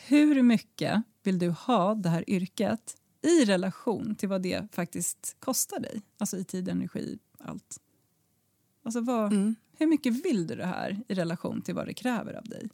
Hur 0.07 0.41
mycket 0.41 1.01
vill 1.23 1.39
du 1.39 1.49
ha 1.49 1.95
det 1.95 2.09
här 2.09 2.29
yrket 2.29 2.95
i 3.21 3.45
relation 3.45 4.15
till 4.15 4.29
vad 4.29 4.41
det 4.41 4.75
faktiskt 4.75 5.35
kostar 5.39 5.79
dig? 5.79 6.01
Alltså 6.17 6.37
i 6.37 6.43
tid, 6.43 6.69
energi, 6.69 7.17
allt. 7.45 7.79
Alltså 8.83 9.01
vad, 9.01 9.33
Mm. 9.33 9.55
hur 9.77 9.87
mycket 9.87 10.25
vill 10.25 10.47
du 10.47 10.55
det 10.55 10.65
här 10.65 10.99
i 11.07 11.13
relation 11.13 11.61
till 11.61 11.75
vad 11.75 11.85
det 11.87 11.93
kräver 11.93 12.33
av 12.33 12.43
dig? 12.43 12.69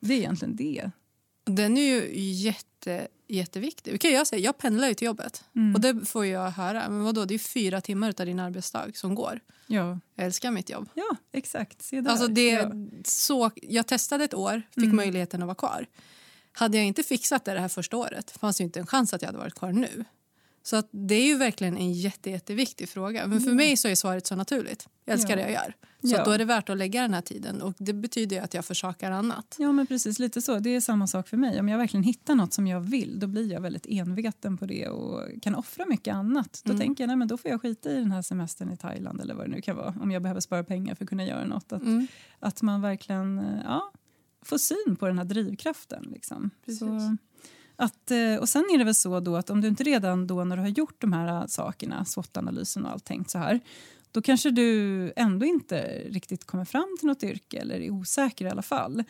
Det 0.00 0.14
är 0.14 0.18
egentligen 0.18 0.56
det. 0.56 0.90
Den 1.44 1.76
är 1.78 1.82
ju 1.82 2.20
jätte, 2.32 3.08
jätteviktig. 3.28 3.94
Det 3.94 3.98
kan 3.98 4.10
jag 4.10 4.26
säga, 4.26 4.42
jag 4.42 4.58
pendlar 4.58 4.88
ju 4.88 4.94
till 4.94 5.06
jobbet 5.06 5.44
Mm. 5.56 5.74
och 5.74 5.80
det 5.80 6.08
får 6.08 6.26
jag 6.26 6.50
höra. 6.50 6.88
Men 6.88 7.04
vadå, 7.04 7.24
det 7.24 7.34
är 7.34 7.38
fyra 7.38 7.80
timmar 7.80 8.14
av 8.20 8.26
din 8.26 8.40
arbetsdag 8.40 8.86
som 8.96 9.14
går. 9.14 9.40
Ja, 9.66 9.98
Jag 10.14 10.26
älskar 10.26 10.50
mitt 10.50 10.70
jobb. 10.70 10.88
ja 10.94 11.16
exakt. 11.32 11.82
Se 11.82 12.00
där. 12.00 12.10
Alltså 12.10 12.28
det, 12.28 12.48
ja. 12.50 12.72
så, 13.04 13.50
jag 13.54 13.86
testade 13.86 14.24
ett 14.24 14.34
år, 14.34 14.62
fick 14.74 14.84
Mm. 14.84 14.96
möjligheten 14.96 15.42
att 15.42 15.46
vara 15.46 15.54
kvar. 15.54 15.86
Hade 16.52 16.76
jag 16.76 16.86
inte 16.86 17.02
fixat 17.02 17.44
det 17.44 17.54
det 17.54 17.60
här 17.60 17.68
första 17.68 17.96
året 17.96 18.30
fanns 18.30 18.60
ju 18.60 18.64
inte 18.64 18.80
en 18.80 18.86
chans 18.86 19.14
att 19.14 19.22
jag 19.22 19.28
hade 19.28 19.38
varit 19.38 19.54
kvar 19.54 19.72
nu. 19.72 20.04
Så 20.68 20.76
att 20.76 20.88
det 20.90 21.14
är 21.14 21.26
ju 21.26 21.36
verkligen 21.36 21.76
en 21.76 21.92
jätte, 21.92 22.30
jätteviktig 22.30 22.88
fråga. 22.88 23.26
Men 23.26 23.40
för 23.40 23.52
mig 23.52 23.76
så 23.76 23.88
är 23.88 23.94
svaret 23.94 24.26
så 24.26 24.36
naturligt. 24.36 24.88
Jag 25.04 25.12
älskar 25.14 25.30
Ja. 25.30 25.36
det 25.36 25.42
jag 25.42 25.52
gör. 25.52 25.74
Så 26.02 26.16
Ja. 26.16 26.24
då 26.24 26.30
är 26.30 26.38
det 26.38 26.44
värt 26.44 26.68
att 26.68 26.76
lägga 26.78 27.02
den 27.02 27.14
här 27.14 27.20
tiden. 27.20 27.62
Och 27.62 27.74
det 27.78 27.92
betyder 27.92 28.36
ju 28.36 28.42
att 28.42 28.54
jag 28.54 28.64
försakar 28.64 29.10
annat. 29.10 29.56
Ja, 29.58 29.72
men 29.72 29.86
precis 29.86 30.18
lite 30.18 30.42
så. 30.42 30.58
Det 30.58 30.70
är 30.70 30.80
samma 30.80 31.06
sak 31.06 31.28
för 31.28 31.36
mig. 31.36 31.60
Om 31.60 31.68
jag 31.68 31.78
verkligen 31.78 32.04
hittar 32.04 32.34
något 32.34 32.52
som 32.54 32.66
jag 32.66 32.80
vill, 32.80 33.18
då 33.20 33.26
blir 33.26 33.52
jag 33.52 33.60
väldigt 33.60 33.86
enveten 33.88 34.58
på 34.58 34.66
det 34.66 34.88
och 34.88 35.42
kan 35.42 35.54
offra 35.54 35.86
mycket 35.86 36.14
annat. 36.14 36.60
Då 36.64 36.70
Mm. 36.72 36.80
tänker 36.80 37.02
jag, 37.04 37.08
nej 37.08 37.16
men 37.16 37.28
då 37.28 37.36
får 37.36 37.50
jag 37.50 37.60
skita 37.62 37.90
i 37.90 37.94
den 37.94 38.12
här 38.12 38.22
semestern 38.22 38.72
i 38.72 38.76
Thailand 38.76 39.20
eller 39.20 39.34
vad 39.34 39.46
det 39.46 39.50
nu 39.50 39.60
kan 39.60 39.76
vara. 39.76 39.94
Om 40.00 40.10
jag 40.10 40.22
behöver 40.22 40.40
spara 40.40 40.64
pengar 40.64 40.94
för 40.94 41.04
att 41.04 41.08
kunna 41.10 41.24
göra 41.26 41.44
något. 41.46 41.72
Att, 41.72 41.82
Mm. 41.82 42.06
att 42.38 42.62
man 42.62 42.80
verkligen, 42.80 43.38
eh, 43.38 43.60
ja, 43.64 43.92
får 44.42 44.58
syn 44.58 44.96
på 44.96 45.06
den 45.06 45.18
här 45.18 45.24
drivkraften 45.24 46.02
liksom. 46.12 46.50
Precis. 46.64 46.78
Så, 46.78 47.16
att, 47.78 48.10
eh, 48.10 48.36
och 48.40 48.48
sen 48.48 48.64
är 48.74 48.78
det 48.78 48.84
väl 48.84 48.94
så 48.94 49.20
då 49.20 49.36
att 49.36 49.50
om 49.50 49.60
du 49.60 49.68
inte 49.68 49.84
redan 49.84 50.26
då 50.26 50.44
när 50.44 50.56
du 50.56 50.62
har 50.62 50.68
gjort 50.68 51.00
de 51.00 51.12
här 51.12 51.40
eh, 51.40 51.46
sakerna, 51.46 52.04
SWOT-analysen 52.04 52.84
och 52.84 52.92
allt 52.92 53.04
tänkt 53.04 53.30
så 53.30 53.38
här, 53.38 53.60
då 54.12 54.22
kanske 54.22 54.50
du 54.50 55.12
ändå 55.16 55.46
inte 55.46 56.02
riktigt 56.10 56.44
kommer 56.44 56.64
fram 56.64 56.96
till 56.98 57.08
något 57.08 57.22
yrke 57.22 57.58
eller 57.58 57.80
är 57.80 57.90
osäker 57.90 58.44
i 58.44 58.48
alla 58.48 58.62
fall. 58.62 59.04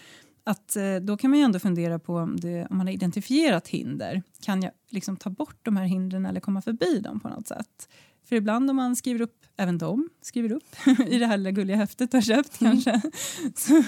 Att, 0.45 0.77
eh, 0.77 0.97
då 0.97 1.17
kan 1.17 1.31
man 1.31 1.39
ju 1.39 1.45
ändå 1.45 1.59
fundera 1.59 1.99
på 1.99 2.17
om, 2.17 2.41
det, 2.41 2.67
om 2.71 2.77
man 2.77 2.87
har 2.87 2.95
identifierat 2.95 3.69
hinder. 3.69 4.23
Kan 4.41 4.63
jag 4.63 4.73
liksom 4.89 5.17
ta 5.17 5.31
bort 5.31 5.59
de 5.63 5.77
här 5.77 5.85
hindren 5.85 6.27
eller 6.27 6.41
komma 6.41 6.63
förbi 6.63 7.01
dem 7.01 7.21
på 7.21 7.29
något 7.29 7.47
sätt? 7.47 7.89
För 8.29 8.37
ibland 8.37 8.71
om 8.71 8.77
man 8.77 8.97
skriver 8.97 9.21
upp, 9.21 9.47
även 9.57 9.79
de 9.79 10.09
skriver 10.23 10.53
upp 10.53 10.77
i 11.09 11.19
det 11.19 11.27
här 11.27 11.37
lilla 11.37 11.51
gulliga 11.51 11.77
häftet 11.77 12.11
du 12.11 12.17
har 12.17 12.23
köpt 12.23 12.59
kanske. 12.59 13.01
Så 13.55 13.83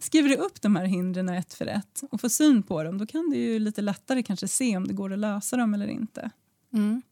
skriver 0.00 0.28
du 0.28 0.34
upp 0.34 0.62
de 0.62 0.76
här 0.76 0.84
hindren 0.84 1.28
ett 1.28 1.54
för 1.54 1.66
ett 1.66 2.02
och 2.10 2.20
får 2.20 2.28
syn 2.28 2.62
på 2.62 2.82
dem 2.82 2.98
då 2.98 3.06
kan 3.06 3.30
du 3.30 3.36
ju 3.36 3.58
lite 3.58 3.82
lättare 3.82 4.22
kanske 4.22 4.48
se 4.48 4.76
om 4.76 4.86
det 4.86 4.94
går 4.94 5.12
att 5.12 5.18
lösa 5.18 5.56
dem 5.56 5.74
eller 5.74 5.86
inte. 5.86 6.30
Mm. 6.72 7.02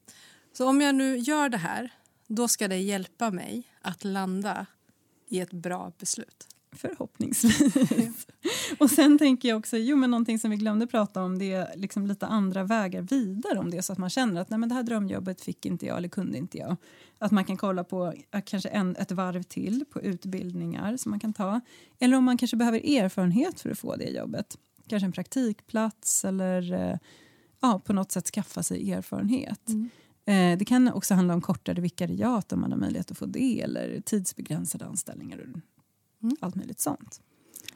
Så 0.53 0.69
om 0.69 0.81
jag 0.81 0.95
nu 0.95 1.19
gör 1.19 1.49
det 1.49 1.57
här, 1.57 1.93
då 2.27 2.49
ska 2.49 2.69
det 2.69 2.79
hjälpa 2.79 3.31
mig 3.31 3.63
att 3.83 4.05
landa 4.05 4.67
i 5.29 5.41
ett 5.41 5.53
bra 5.53 5.93
beslut. 5.99 6.47
Förhoppningsvis. 6.73 8.27
och 8.79 8.91
sen 8.91 9.19
tänker 9.19 9.49
jag 9.49 9.59
också, 9.59 9.77
jo 9.77 9.97
men 9.97 10.11
någonting 10.11 10.39
som 10.39 10.51
vi 10.51 10.57
glömde 10.57 10.87
prata 10.87 11.23
om 11.23 11.39
det 11.39 11.53
är 11.53 11.77
liksom 11.77 12.07
lite 12.07 12.27
andra 12.27 12.65
vägar 12.65 13.03
vidare 13.03 13.59
om 13.59 13.71
det 13.71 13.77
är 13.77 13.83
så 13.83 13.93
att 13.93 13.99
man 13.99 14.11
känner 14.11 14.41
att 14.41 14.51
nej 14.51 14.59
men 14.59 14.69
det 14.69 14.75
här 14.75 14.83
drömjobbet 14.83 15.41
fick 15.41 15.67
inte 15.67 15.87
jag 15.87 15.97
eller 15.97 16.09
kunde 16.09 16.39
inte 16.39 16.59
jag. 16.59 16.77
Att 17.19 17.33
man 17.33 17.45
kan 17.45 17.57
kolla 17.57 17.85
på 17.85 18.15
kanske 18.45 18.69
en, 18.69 18.97
ett 18.97 19.13
varv 19.13 19.43
till 19.43 19.85
på 19.91 20.01
utbildningar 20.01 20.97
som 20.97 21.11
man 21.11 21.21
kan 21.21 21.33
ta. 21.33 21.61
Eller 21.99 22.17
om 22.17 22.25
man 22.25 22.39
kanske 22.39 22.57
behöver 22.57 22.79
erfarenhet 22.99 23.61
för 23.61 23.71
att 23.71 23.79
få 23.79 23.97
det 23.97 24.11
jobbet. 24.11 24.57
Kanske 24.89 25.07
en 25.07 25.13
praktikplats 25.13 26.25
eller 26.25 26.73
eh, 26.73 26.97
ja, 27.61 27.81
på 27.85 27.93
något 27.93 28.13
sätt 28.13 28.27
skaffa 28.27 28.63
sig 28.63 28.93
erfarenhet. 28.93 29.69
Eh, 30.27 30.59
Det 30.59 30.65
kan 30.65 30.93
också 30.93 31.15
handla 31.15 31.35
om 31.35 31.41
kortare 31.41 31.81
vikariat 31.81 32.53
om 32.53 32.61
man 32.61 32.73
har 32.73 32.79
möjlighet 32.79 33.11
att 33.11 33.19
få 33.19 33.27
det 33.27 33.61
eller 33.61 34.01
tidsbegränsade 34.01 34.85
anställningar 34.87 35.39
Mm. 36.23 36.37
allt 36.41 36.55
möjligt 36.55 36.81
sånt. 36.81 37.21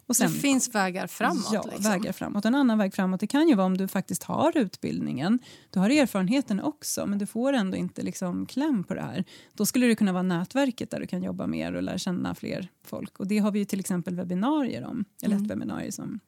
Och 0.06 0.14
det 0.18 0.28
finns 0.28 0.74
vägar 0.74 1.06
framåt. 1.06 1.48
Ja, 1.52 1.62
liksom. 1.62 1.82
vägar 1.82 2.12
framåt. 2.12 2.44
En 2.44 2.54
annan 2.54 2.78
väg 2.78 2.94
framåt 2.94 3.20
det 3.20 3.26
kan 3.26 3.48
ju 3.48 3.54
vara 3.54 3.66
om 3.66 3.76
du 3.76 3.88
faktiskt 3.88 4.22
har 4.22 4.56
utbildningen. 4.56 5.38
Du 5.70 5.80
har 5.80 5.90
erfarenheten 5.90 6.60
också 6.60 7.06
men 7.06 7.18
du 7.18 7.26
får 7.26 7.52
ändå 7.52 7.76
inte 7.76 8.02
liksom 8.02 8.46
kläm 8.46 8.84
på 8.84 8.94
det 8.94 9.00
här. 9.02 9.24
Då 9.52 9.66
skulle 9.66 9.86
det 9.86 9.94
kunna 9.94 10.12
vara 10.12 10.22
nätverket 10.22 10.90
där 10.90 11.00
du 11.00 11.06
kan 11.06 11.22
jobba 11.22 11.46
mer 11.46 11.72
och 11.72 11.82
lära 11.82 11.98
känna 11.98 12.34
fler 12.34 12.68
folk. 12.84 13.18
Och 13.20 13.26
det 13.26 13.38
har 13.38 13.50
vi 13.50 13.58
ju 13.58 13.64
till 13.64 13.80
exempel 13.80 14.14
webbinarier 14.16 14.84
om. 14.84 15.04
Eller 15.22 15.34
Mm. 15.36 15.44
ett 15.44 15.50
webbinarium 15.50 15.92
som, 15.92 16.20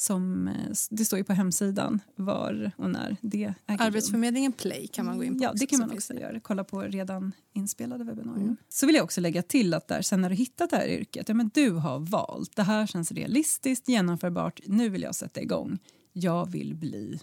som 0.00 0.48
eh, 0.48 0.54
det 0.90 1.04
står 1.04 1.18
ju 1.18 1.24
på 1.24 1.32
hemsidan 1.32 2.00
var 2.16 2.70
och 2.76 2.90
när 2.90 3.16
det 3.20 3.54
äger. 3.66 3.82
Arbetsförmedlingen 3.82 4.52
Play 4.52 4.86
kan 4.86 5.06
man 5.06 5.18
gå 5.18 5.24
in 5.24 5.38
på. 5.38 5.44
Ja, 5.44 5.52
det 5.54 5.66
kan 5.66 5.80
man 5.80 5.90
också 5.90 6.14
göra. 6.14 6.40
Kolla 6.40 6.64
på 6.64 6.80
redan 6.80 7.32
inspelade 7.52 8.04
webbinarier. 8.04 8.44
Mm. 8.44 8.56
Så 8.68 8.86
vill 8.86 8.94
jag 8.94 9.04
också 9.04 9.20
lägga 9.20 9.42
till 9.42 9.74
att 9.74 9.88
där, 9.88 10.02
sen 10.02 10.20
när 10.20 10.30
du 10.30 10.36
hittat 10.36 10.70
det 10.70 10.76
här 10.76 10.88
yrket, 10.88 11.28
ja, 11.28 11.34
men 11.34 11.50
du 11.54 11.70
har 11.70 11.98
valt. 11.98 12.56
Det 12.56 12.62
här 12.62 12.86
känns 12.86 13.12
realistiskt, 13.12 13.88
genomförbart. 13.88 14.60
Nu 14.66 14.88
vill 14.88 15.02
jag 15.02 15.14
sätta 15.14 15.40
igång. 15.40 15.78
Jag 16.12 16.50
vill 16.50 16.74
bli, 16.74 17.20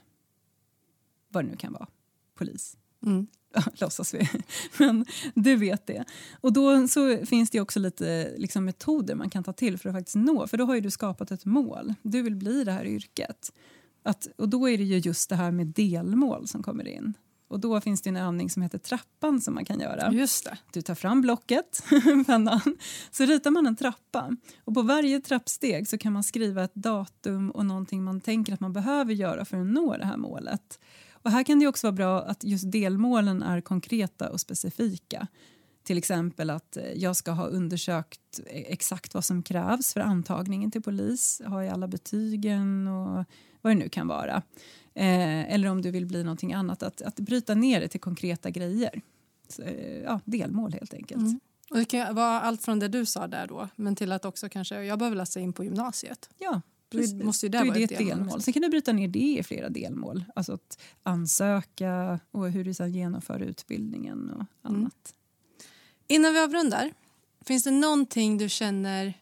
vad 1.29 1.45
det 1.45 1.49
nu 1.49 1.57
kan 1.57 1.73
vara, 1.73 1.87
polis. 2.37 2.77
Mm. 3.05 3.27
Låtsas 3.73 4.13
vi. 4.13 4.29
Men 4.77 5.05
du 5.33 5.55
vet 5.55 5.87
det. 5.87 6.05
Och 6.41 6.53
då 6.53 6.87
så 6.87 7.25
finns 7.25 7.49
det 7.49 7.61
också 7.61 7.79
lite 7.79 8.33
liksom, 8.37 8.65
metoder 8.65 9.15
man 9.15 9.29
kan 9.29 9.43
ta 9.43 9.53
till 9.53 9.77
för 9.77 9.89
att 9.89 9.95
faktiskt 9.95 10.15
nå. 10.15 10.47
För 10.47 10.57
då 10.57 10.65
har 10.65 10.81
du 10.81 10.91
skapat 10.91 11.31
ett 11.31 11.45
mål. 11.45 11.93
Du 12.01 12.21
vill 12.21 12.35
bli 12.35 12.63
det 12.63 12.71
här 12.71 12.85
yrket. 12.85 13.51
Att, 14.03 14.27
och 14.37 14.49
då 14.49 14.69
är 14.69 14.77
det 14.77 14.83
ju 14.83 14.97
just 14.97 15.29
det 15.29 15.35
här 15.35 15.51
med 15.51 15.67
delmål 15.67 16.47
som 16.47 16.63
kommer 16.63 16.87
in. 16.87 17.13
Och 17.47 17.59
då 17.59 17.81
finns 17.81 18.01
det 18.01 18.09
en 18.09 18.17
övning 18.17 18.49
som 18.49 18.61
heter 18.61 18.77
trappan 18.77 19.41
som 19.41 19.53
man 19.53 19.65
kan 19.65 19.79
göra. 19.79 20.13
Just 20.13 20.45
det. 20.45 20.57
Du 20.71 20.81
tar 20.81 20.95
fram 20.95 21.21
blocket, 21.21 21.83
pennan, 22.27 22.61
så 23.11 23.25
ritar 23.25 23.51
man 23.51 23.67
en 23.67 23.75
trappa. 23.75 24.35
Och 24.63 24.73
på 24.73 24.81
varje 24.81 25.21
trappsteg 25.21 25.87
så 25.87 25.97
kan 25.97 26.13
man 26.13 26.23
skriva 26.23 26.63
ett 26.63 26.75
datum 26.75 27.51
och 27.51 27.65
någonting 27.65 28.03
man 28.03 28.21
tänker 28.21 28.53
att 28.53 28.59
man 28.59 28.73
behöver 28.73 29.13
göra 29.13 29.45
för 29.45 29.57
att 29.57 29.67
nå 29.67 29.97
det 29.97 30.05
här 30.05 30.17
målet. 30.17 30.79
Och 31.25 31.31
här 31.31 31.43
kan 31.43 31.59
det 31.59 31.67
också 31.67 31.87
vara 31.87 31.95
bra 31.95 32.21
att 32.21 32.43
just 32.43 32.71
delmålen 32.71 33.43
är 33.43 33.61
konkreta 33.61 34.29
och 34.29 34.41
specifika. 34.41 35.27
Till 35.83 35.97
exempel 35.97 36.49
att 36.49 36.77
eh, 36.77 36.91
jag 36.95 37.15
ska 37.15 37.31
ha 37.31 37.45
undersökt 37.45 38.39
eh, 38.45 38.63
exakt 38.67 39.13
vad 39.13 39.25
som 39.25 39.43
krävs 39.43 39.93
för 39.93 39.99
antagningen 39.99 40.71
till 40.71 40.81
polis. 40.81 41.41
Har 41.45 41.61
jag 41.61 41.73
alla 41.73 41.87
betygen 41.87 42.87
och 42.87 43.25
vad 43.61 43.71
det 43.71 43.79
nu 43.79 43.89
kan 43.89 44.07
vara. 44.07 44.35
Eh, 44.93 45.53
eller 45.53 45.69
om 45.69 45.81
du 45.81 45.91
vill 45.91 46.05
bli 46.05 46.23
någonting 46.23 46.53
annat, 46.53 46.83
att, 46.83 47.01
att 47.01 47.19
bryta 47.19 47.55
ner 47.55 47.81
det 47.81 47.87
till 47.87 48.01
konkreta 48.01 48.49
grejer. 48.49 49.01
Så, 49.47 49.61
eh, 49.61 50.03
ja, 50.03 50.19
delmål 50.25 50.73
helt 50.73 50.93
enkelt. 50.93 51.21
Mm. 51.21 51.39
Och 51.69 51.77
det 51.77 51.85
kan 51.85 52.15
vara 52.15 52.41
allt 52.41 52.63
från 52.63 52.79
det 52.79 52.87
du 52.87 53.05
sa 53.05 53.27
där 53.27 53.47
då, 53.47 53.69
men 53.75 53.95
till 53.95 54.11
att 54.11 54.25
också 54.25 54.49
kanske 54.49 54.83
jag 54.83 54.99
behöver 54.99 55.17
läsa 55.17 55.39
in 55.39 55.53
på 55.53 55.63
gymnasiet. 55.63 56.29
Ja, 56.37 56.61
Precis. 56.89 57.13
måste 57.23 57.45
ju 57.45 57.49
det 57.49 57.57
Då 57.57 57.63
är 57.63 57.67
vara 57.67 57.77
det 57.77 57.83
ett 57.83 57.89
delmål 57.89 58.07
delmål. 58.17 58.41
Sen 58.41 58.53
kan 58.53 58.61
du 58.61 58.69
bryta 58.69 58.93
ner 58.93 59.07
det 59.07 59.19
i 59.39 59.43
flera 59.43 59.69
delmål. 59.69 60.25
Alltså 60.35 60.53
att 60.53 60.77
ansöka 61.03 62.19
och 62.31 62.51
hur 62.51 62.63
du 62.63 62.73
sedan 62.73 62.93
genomför 62.93 63.39
utbildningen 63.39 64.29
och 64.29 64.35
Mm. 64.35 64.81
annat. 64.81 65.13
Innan 66.07 66.33
vi 66.33 66.39
avrundar, 66.39 66.93
finns 67.45 67.63
det 67.63 67.71
någonting 67.71 68.37
du 68.37 68.49
känner 68.49 69.13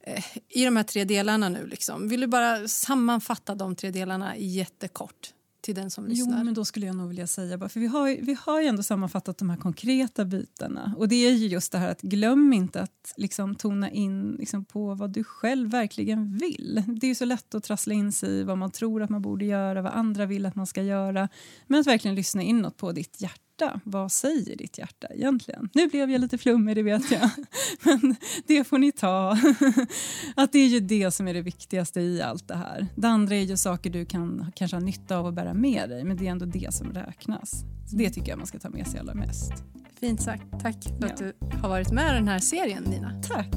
eh, 0.00 0.24
i 0.48 0.64
de 0.64 0.76
här 0.76 0.84
tre 0.84 1.04
delarna 1.04 1.48
nu? 1.48 1.66
Liksom? 1.66 2.08
Vill 2.08 2.20
du 2.20 2.26
bara 2.26 2.68
sammanfatta 2.68 3.54
de 3.54 3.76
tre 3.76 3.90
delarna 3.90 4.36
jättekort 4.36 5.32
till 5.66 5.74
den 5.74 5.90
som 5.90 6.04
Jo, 6.04 6.10
lyssnar? 6.10 6.44
men 6.44 6.54
då 6.54 6.64
skulle 6.64 6.86
jag 6.86 6.96
nog 6.96 7.08
vilja 7.08 7.26
säga, 7.26 7.58
bara, 7.58 7.68
för 7.68 7.80
vi 7.80 7.86
har, 7.86 8.16
vi 8.22 8.36
har 8.40 8.60
ju 8.60 8.66
ändå 8.66 8.82
sammanfattat 8.82 9.38
de 9.38 9.50
här 9.50 9.56
konkreta 9.56 10.24
bitarna. 10.24 10.94
Och 10.96 11.08
det 11.08 11.16
är 11.16 11.32
ju 11.32 11.46
just 11.46 11.72
det 11.72 11.78
här 11.78 11.88
att 11.90 12.00
glöm 12.02 12.52
inte 12.52 12.80
att 12.80 13.14
liksom 13.16 13.54
tona 13.54 13.90
in 13.90 14.36
liksom, 14.38 14.64
på 14.64 14.94
vad 14.94 15.10
du 15.10 15.24
själv 15.24 15.70
verkligen 15.70 16.38
vill. 16.38 16.84
Det 16.86 17.06
är 17.06 17.08
ju 17.08 17.14
så 17.14 17.24
lätt 17.24 17.54
att 17.54 17.64
trassla 17.64 17.94
in 17.94 18.12
sig 18.12 18.30
i 18.30 18.42
vad 18.42 18.58
man 18.58 18.70
tror 18.70 19.02
att 19.02 19.10
man 19.10 19.22
borde 19.22 19.44
göra, 19.44 19.82
vad 19.82 19.92
andra 19.92 20.26
vill 20.26 20.46
att 20.46 20.54
man 20.54 20.66
ska 20.66 20.82
göra. 20.82 21.28
Men 21.66 21.80
att 21.80 21.86
verkligen 21.86 22.14
lyssna 22.14 22.42
inåt 22.42 22.76
på 22.76 22.92
ditt 22.92 23.20
hjärta. 23.60 23.80
Vad 23.84 24.12
säger 24.12 24.56
ditt 24.56 24.78
hjärta 24.78 25.06
egentligen? 25.14 25.68
Nu 25.74 25.86
blev 25.88 26.10
jag 26.10 26.20
lite 26.20 26.38
flummig, 26.38 26.76
det 26.76 26.82
vet 26.82 27.10
jag. 27.10 27.30
Men 27.82 28.16
det 28.46 28.64
får 28.64 28.78
ni 28.78 28.92
ta. 28.92 29.38
Att 30.36 30.52
det 30.52 30.58
är 30.58 30.66
ju 30.68 30.80
det 30.80 31.10
som 31.10 31.28
är 31.28 31.34
det 31.34 31.42
viktigaste 31.42 32.00
i 32.00 32.22
allt 32.22 32.48
det 32.48 32.56
här. 32.56 32.86
Det 32.96 33.08
andra 33.08 33.34
är 33.36 33.40
ju 33.42 33.56
saker 33.56 33.90
du 33.90 34.04
kan 34.06 34.52
kanske 34.56 34.76
ha 34.76 34.80
nytta 34.84 35.16
av 35.16 35.26
att 35.26 35.34
bära 35.34 35.54
med 35.54 35.88
dig, 35.88 36.04
men 36.04 36.16
det 36.16 36.26
är 36.26 36.30
ändå 36.30 36.46
det 36.46 36.74
som 36.74 36.92
räknas. 36.92 37.50
Så 37.90 37.96
det 37.96 38.10
tycker 38.10 38.28
jag 38.28 38.38
man 38.38 38.46
ska 38.46 38.58
ta 38.58 38.68
med 38.70 38.86
sig 38.86 39.00
allra 39.00 39.14
mest. 39.14 39.52
Fint 40.00 40.22
sagt. 40.22 40.42
Tack 40.62 40.76
för 41.00 41.06
att 41.06 41.20
Ja. 41.20 41.26
du 41.26 41.56
har 41.56 41.68
varit 41.68 41.92
med 41.92 42.12
i 42.12 42.14
den 42.14 42.28
här 42.28 42.38
serien, 42.38 42.82
Nina. 42.82 43.22
Tack! 43.22 43.48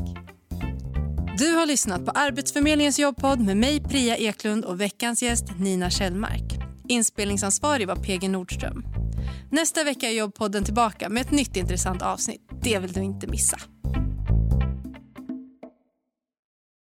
Du 1.38 1.54
har 1.56 1.66
lyssnat 1.66 2.06
på 2.06 2.12
Arbetsförmedlingens 2.12 3.00
jobbpodd 3.00 3.40
med 3.40 3.58
mig, 3.58 3.80
Priya 3.84 4.18
Eklund 4.18 4.66
och 4.66 4.82
veckans 4.82 5.24
gäst 5.24 5.46
Nina 5.60 5.90
Kjellmark. 5.90 6.44
Inspelningsansvarig 6.88 7.88
var 7.88 7.96
PG 7.96 8.28
Nordström. 8.30 8.84
Nästa 9.52 9.84
vecka 9.84 10.08
är 10.10 10.14
jobbpodden 10.14 10.64
tillbaka 10.64 11.10
med 11.10 11.22
ett 11.22 11.32
nytt 11.32 11.56
intressant 11.56 12.02
avsnitt. 12.02 12.42
Det 12.62 12.80
vill 12.80 12.94
du 12.94 13.02
inte 13.02 13.28
missa. 13.28 13.58